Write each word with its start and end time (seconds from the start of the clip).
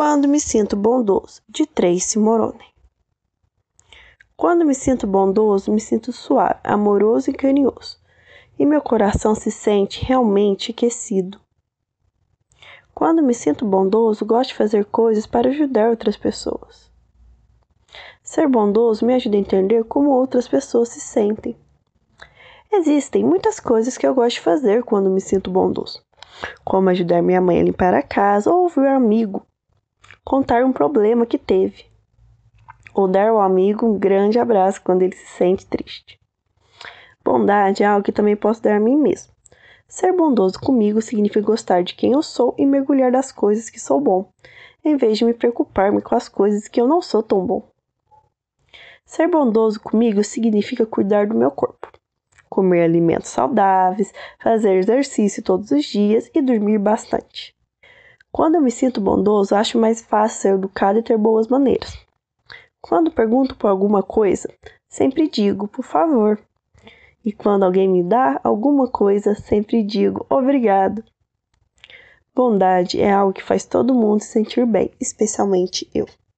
Quando 0.00 0.28
me 0.28 0.38
sinto 0.38 0.76
bondoso, 0.76 1.42
de 1.48 1.66
Tracy 1.66 2.20
Moroni. 2.20 2.72
Quando 4.36 4.64
me 4.64 4.72
sinto 4.72 5.08
bondoso, 5.08 5.72
me 5.72 5.80
sinto 5.80 6.12
suave, 6.12 6.60
amoroso 6.62 7.30
e 7.30 7.32
carinhoso, 7.32 7.98
e 8.56 8.64
meu 8.64 8.80
coração 8.80 9.34
se 9.34 9.50
sente 9.50 10.04
realmente 10.04 10.70
aquecido. 10.70 11.40
Quando 12.94 13.24
me 13.24 13.34
sinto 13.34 13.64
bondoso, 13.64 14.24
gosto 14.24 14.50
de 14.50 14.54
fazer 14.54 14.84
coisas 14.84 15.26
para 15.26 15.48
ajudar 15.48 15.90
outras 15.90 16.16
pessoas. 16.16 16.88
Ser 18.22 18.46
bondoso 18.46 19.04
me 19.04 19.14
ajuda 19.14 19.36
a 19.36 19.40
entender 19.40 19.82
como 19.82 20.10
outras 20.10 20.46
pessoas 20.46 20.90
se 20.90 21.00
sentem. 21.00 21.56
Existem 22.70 23.24
muitas 23.24 23.58
coisas 23.58 23.98
que 23.98 24.06
eu 24.06 24.14
gosto 24.14 24.36
de 24.36 24.42
fazer 24.42 24.84
quando 24.84 25.10
me 25.10 25.20
sinto 25.20 25.50
bondoso, 25.50 26.00
como 26.64 26.88
ajudar 26.88 27.20
minha 27.20 27.40
mãe 27.40 27.60
a 27.60 27.64
limpar 27.64 27.94
a 27.94 28.02
casa 28.02 28.48
ou 28.48 28.62
ouvir 28.62 28.82
um 28.82 28.96
amigo 28.96 29.47
contar 30.28 30.62
um 30.62 30.74
problema 30.74 31.24
que 31.24 31.38
teve, 31.38 31.86
ou 32.92 33.08
dar 33.08 33.30
ao 33.30 33.40
amigo 33.40 33.86
um 33.86 33.98
grande 33.98 34.38
abraço 34.38 34.78
quando 34.82 35.00
ele 35.00 35.16
se 35.16 35.26
sente 35.26 35.64
triste. 35.64 36.20
Bondade 37.24 37.82
é 37.82 37.86
algo 37.86 38.04
que 38.04 38.12
também 38.12 38.36
posso 38.36 38.62
dar 38.62 38.76
a 38.76 38.80
mim 38.80 38.94
mesmo. 38.94 39.32
Ser 39.88 40.12
bondoso 40.12 40.60
comigo 40.60 41.00
significa 41.00 41.40
gostar 41.40 41.82
de 41.82 41.94
quem 41.94 42.12
eu 42.12 42.22
sou 42.22 42.54
e 42.58 42.66
mergulhar 42.66 43.10
das 43.10 43.32
coisas 43.32 43.70
que 43.70 43.80
sou 43.80 44.02
bom, 44.02 44.30
em 44.84 44.98
vez 44.98 45.16
de 45.16 45.24
me 45.24 45.32
preocupar-me 45.32 46.02
com 46.02 46.14
as 46.14 46.28
coisas 46.28 46.68
que 46.68 46.78
eu 46.78 46.86
não 46.86 47.00
sou 47.00 47.22
tão 47.22 47.46
bom. 47.46 47.66
Ser 49.06 49.28
bondoso 49.28 49.80
comigo 49.80 50.22
significa 50.22 50.84
cuidar 50.84 51.26
do 51.26 51.34
meu 51.34 51.50
corpo, 51.50 51.90
comer 52.50 52.82
alimentos 52.82 53.30
saudáveis, 53.30 54.12
fazer 54.38 54.74
exercício 54.74 55.42
todos 55.42 55.70
os 55.70 55.86
dias 55.86 56.30
e 56.34 56.42
dormir 56.42 56.76
bastante. 56.76 57.56
Quando 58.38 58.54
eu 58.54 58.60
me 58.60 58.70
sinto 58.70 59.00
bondoso, 59.00 59.56
acho 59.56 59.76
mais 59.76 60.00
fácil 60.00 60.40
ser 60.40 60.54
educado 60.54 61.00
e 61.00 61.02
ter 61.02 61.18
boas 61.18 61.48
maneiras. 61.48 61.98
Quando 62.80 63.10
pergunto 63.10 63.56
por 63.56 63.66
alguma 63.66 64.00
coisa, 64.00 64.48
sempre 64.88 65.28
digo, 65.28 65.66
por 65.66 65.84
favor. 65.84 66.38
E 67.24 67.32
quando 67.32 67.64
alguém 67.64 67.88
me 67.88 68.00
dá 68.00 68.40
alguma 68.44 68.86
coisa, 68.86 69.34
sempre 69.34 69.82
digo 69.82 70.24
obrigado. 70.30 71.02
Bondade 72.32 73.00
é 73.00 73.12
algo 73.12 73.32
que 73.32 73.42
faz 73.42 73.64
todo 73.64 73.92
mundo 73.92 74.20
se 74.20 74.28
sentir 74.28 74.64
bem, 74.64 74.92
especialmente 75.00 75.90
eu. 75.92 76.06